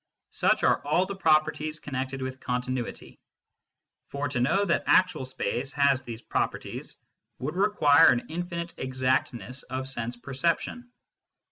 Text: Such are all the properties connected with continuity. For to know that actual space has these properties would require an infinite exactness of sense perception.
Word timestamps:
Such 0.31 0.63
are 0.63 0.83
all 0.83 1.05
the 1.05 1.15
properties 1.15 1.79
connected 1.79 2.23
with 2.23 2.39
continuity. 2.39 3.19
For 4.07 4.27
to 4.29 4.39
know 4.39 4.65
that 4.65 4.85
actual 4.87 5.25
space 5.25 5.73
has 5.73 6.01
these 6.01 6.23
properties 6.23 6.97
would 7.37 7.55
require 7.55 8.09
an 8.11 8.25
infinite 8.27 8.73
exactness 8.79 9.61
of 9.61 9.87
sense 9.87 10.17
perception. 10.17 10.91